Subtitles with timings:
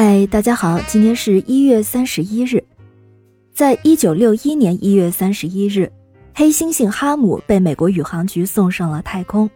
[0.00, 2.62] 嗨，大家好，今天是一月三十一日。
[3.52, 5.90] 在一九六一年一月三十一日，
[6.32, 9.50] 黑猩猩哈姆被美国宇航局送上了太空，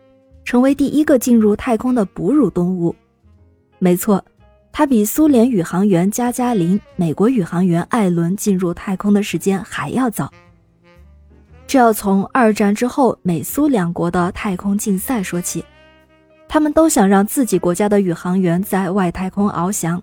[0.44, 2.92] 成为第一个进入太空的哺乳动物。
[3.78, 4.24] 没错，
[4.72, 10.28] 它比苏联宇航员加加林、美国宇航员艾伦进入太空的时间还要早。
[11.68, 15.64] 这要从二战之后美苏两国的太空竞赛说起，
[16.48, 20.02] 他们都想让自己国家的宇航员在外太空翱翔。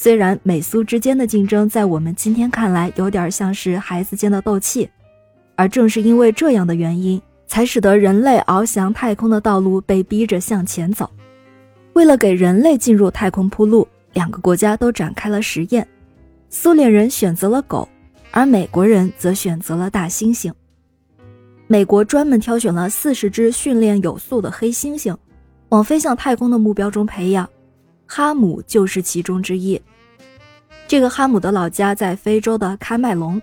[0.00, 4.88] 虽然美苏之间的竞争在我们今天看来有点像是孩子间的斗气，
[5.56, 11.10] 而正是因为这样的原因，才使得人类翱翔太空的道路被逼着向前走。
[11.94, 15.84] 为了给人类进入太空铺路，两个国家都展开了实验。
[16.48, 17.88] 苏联人选择了狗，
[18.30, 20.52] 而美国人则选择了大猩猩。
[21.66, 25.16] 美国专门挑选了四十只训练有素的黑猩猩，
[25.70, 27.50] 往飞向太空的目标中培养。
[28.08, 29.80] 哈姆就是其中之一。
[30.88, 33.40] 这个哈姆的老家在非洲的喀麦隆，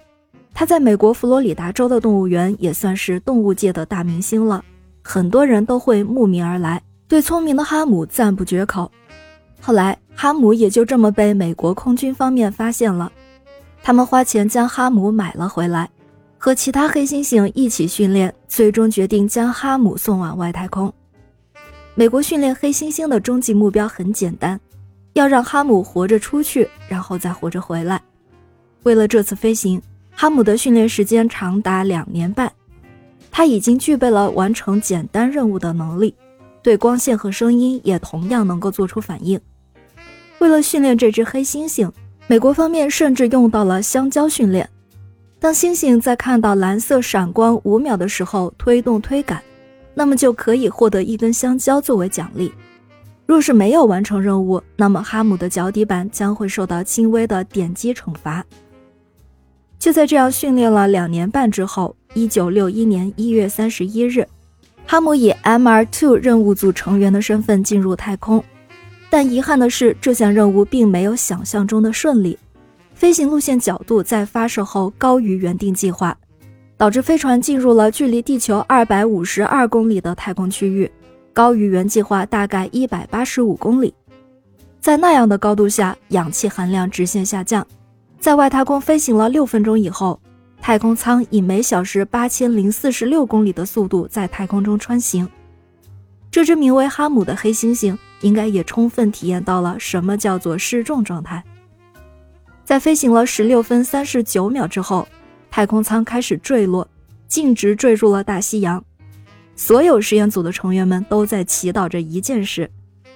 [0.54, 4.66] 他在美国佛罗里达州的动物园也算是动物界的大明星了，
[5.04, 8.92] 很多人都会慕名而来，对聪明的哈姆赞不绝口。
[9.62, 13.12] 后来，哈姆也就这么被美国空军方面发现了，
[13.84, 15.88] 他们花钱将哈姆买了回来，
[16.40, 20.92] 和其他黑猩猩一起训练，最终决定将哈姆送往外太空。
[21.98, 24.60] 美国训练黑猩猩的终极目标很简单，
[25.14, 28.02] 要让哈姆活着出去，然后再活着回来。
[28.84, 32.52] 为了这次飞行，哈姆的训练时间长达两年半。
[33.32, 36.14] 他已经具备了完成简单任务的能力，
[36.62, 39.40] 对光线和声音也同样能够做出反应。
[40.40, 41.90] 为了训练这只黑猩猩，
[42.28, 44.70] 美国方面甚至用到了香蕉训练。
[45.40, 49.42] 当猩猩在看到蓝色闪光五秒的时候，推动推杆。
[49.96, 52.52] 那么就可以获得一根香蕉作为奖励。
[53.26, 58.46] 若是没有完成任务，那么哈姆的脚底板将会受到轻微的点击惩罚。
[59.80, 64.28] 就在这样训练了两年半之后，一九六一年一月三十一日，
[64.86, 68.44] 哈姆以 MR2 任务组成员的身份进入太空。
[69.10, 72.38] 但遗憾的是，这项任务并没有想象中的顺利，
[72.94, 76.18] 飞行路线角度在发射后高于原定计划。
[76.78, 80.92] 导致飞船进入了距离地球二百五十二公里的太空区域，
[81.32, 83.94] 高于原计划大概一百八十五公里。
[84.82, 87.66] 在那样的高度下，氧气含量直线下降。
[88.20, 90.20] 在外太空飞行了六分钟以后，
[90.62, 95.28] 太空舱以每小时八千零四十六公里的速度在太空中穿行。
[96.30, 101.42] 这只名为哈姆的黑猩猩应该也充分体验到了什么叫做失重状态。
[102.66, 105.08] 在飞行了十六分三十九秒之后。
[105.56, 106.86] 太空舱开始坠落，
[107.30, 108.84] 径直坠入了大西洋。
[109.56, 112.70] 所有实验组的成员们都在祈祷着一件事：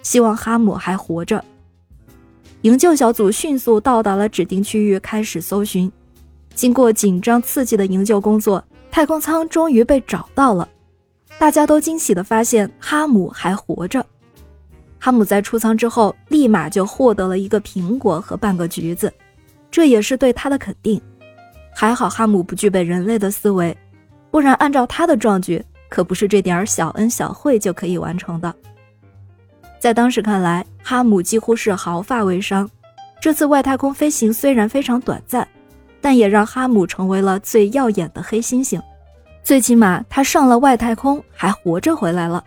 [0.03, 1.43] 希望哈姆还活着。
[2.61, 5.91] 营救小组迅速到达了指定区域，开始搜寻。
[6.55, 10.65] 经过紧张刺激的营救工作，太空舱终于被找到了。
[11.37, 14.05] 大家都惊喜地发现哈姆还活着。
[14.97, 19.13] 哈姆在出舱之后，立马就获得了一个苹果和半个橘子，
[19.69, 21.01] 这也是对他的肯定。
[21.73, 23.75] 还好哈姆不具备人类的思维，
[24.31, 28.53] 不然按照他的壮举，可不是这点小恩小惠就可以完成的。
[29.79, 32.69] 在当时看来，哈姆几乎是毫发未伤。
[33.21, 35.47] 这次外太空飞行虽然非常短暂，
[36.01, 38.81] 但也让哈姆成为了最耀眼的黑猩猩。
[39.41, 42.43] 最起码他上了外太空，还活着回来了。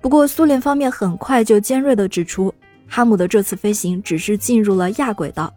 [0.00, 2.52] 不过苏联方面很快就尖锐地指出，
[2.88, 5.52] 哈姆的这次飞行只是进入了亚轨道。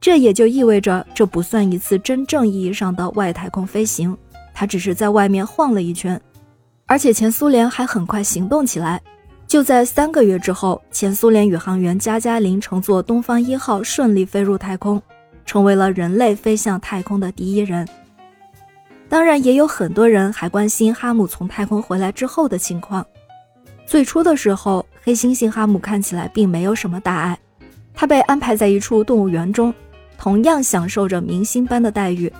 [0.00, 4.16] 这也就意味着，这不算一次真正意义上的外太空飞行，
[4.54, 6.18] 它只是在外面晃了一圈。
[6.86, 9.00] 而且前苏联还很快行动起来，
[9.46, 15.00] 就在三个月之后，前苏联宇航员加加林乘坐东方一号顺利飞入太空，
[15.44, 17.86] 成为了人类飞向太空的第一人。
[19.06, 23.04] 当然，也有很多人还关心哈姆从太空回来之后的情况。
[23.84, 27.38] 最初的时候，黑猩猩哈姆看起来并没有什么大碍，
[27.92, 29.74] 他被安排在一处动物园中。
[30.20, 32.30] 同样享受着明星般的待遇，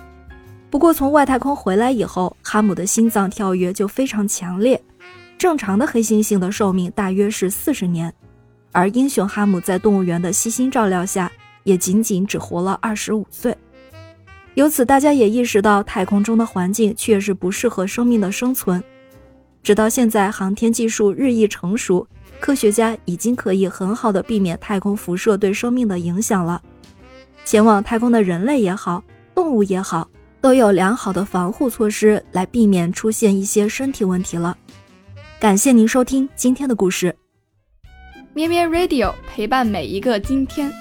[0.69, 4.79] 不过从外太空回来以后，哈姆的心脏跳跃就非常强烈。
[5.35, 8.13] 正常的黑猩猩的寿命大约是四十年，
[8.71, 11.31] 而英雄哈姆在动物园的悉心照料下，
[11.63, 13.57] 也仅仅只活了二十五岁。
[14.53, 18.83] 由此，大家也意识到太空中的环境确实不适合生命的生存。
[19.63, 22.07] 直到现在，航天技术日益成熟，
[22.39, 26.61] 科学家已经可以很好的避免太空辐射对生命的影响了。
[27.43, 29.03] 前往太空的人类也好，
[29.35, 30.07] 动物也好，
[30.39, 34.57] 都有良好的防护措施来避免出现一些身体问题了。
[35.39, 37.15] 感谢您收听今天的故事，
[38.33, 40.71] 咩咩 Radio 陪伴每一个今天。